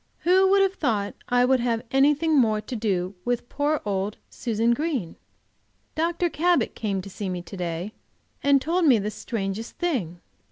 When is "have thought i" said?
0.63-1.45